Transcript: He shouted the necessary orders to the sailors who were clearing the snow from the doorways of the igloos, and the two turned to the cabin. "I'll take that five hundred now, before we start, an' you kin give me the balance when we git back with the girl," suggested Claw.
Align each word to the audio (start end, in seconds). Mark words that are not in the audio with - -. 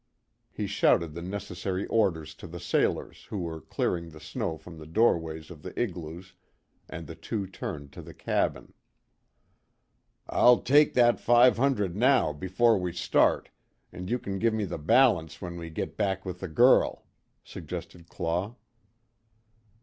He 0.49 0.65
shouted 0.65 1.13
the 1.13 1.21
necessary 1.21 1.85
orders 1.85 2.33
to 2.41 2.47
the 2.47 2.59
sailors 2.59 3.25
who 3.25 3.37
were 3.37 3.61
clearing 3.61 4.09
the 4.09 4.19
snow 4.19 4.57
from 4.57 4.79
the 4.79 4.87
doorways 4.87 5.51
of 5.51 5.61
the 5.61 5.79
igloos, 5.79 6.33
and 6.89 7.05
the 7.05 7.13
two 7.13 7.45
turned 7.45 7.91
to 7.91 8.01
the 8.01 8.15
cabin. 8.15 8.73
"I'll 10.27 10.57
take 10.61 10.95
that 10.95 11.19
five 11.19 11.57
hundred 11.57 11.95
now, 11.95 12.33
before 12.33 12.79
we 12.79 12.93
start, 12.93 13.51
an' 13.91 14.07
you 14.07 14.17
kin 14.17 14.39
give 14.39 14.55
me 14.55 14.65
the 14.65 14.79
balance 14.79 15.39
when 15.39 15.55
we 15.55 15.69
git 15.69 15.97
back 15.97 16.25
with 16.25 16.39
the 16.39 16.47
girl," 16.47 17.05
suggested 17.43 18.09
Claw. 18.09 18.55